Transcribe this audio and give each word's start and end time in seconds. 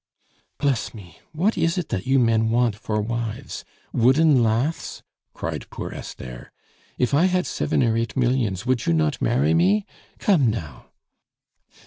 "Bless 0.57 0.95
me! 0.95 1.19
what 1.31 1.55
is 1.59 1.77
it 1.77 1.89
that 1.89 2.07
you 2.07 2.17
men 2.17 2.49
want 2.49 2.75
for 2.75 2.99
wives? 2.99 3.63
Wooden 3.93 4.41
laths?" 4.41 5.03
cried 5.35 5.69
poor 5.69 5.91
Esther. 5.93 6.51
"If 6.97 7.13
I 7.13 7.25
had 7.25 7.45
seven 7.45 7.83
or 7.83 7.95
eight 7.95 8.17
millions, 8.17 8.65
would 8.65 8.87
you 8.87 8.93
not 8.93 9.21
marry 9.21 9.53
me 9.53 9.85
come 10.17 10.49
now?" 10.49 10.87